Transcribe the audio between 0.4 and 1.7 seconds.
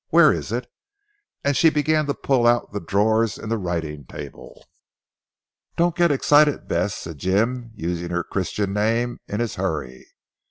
it? and she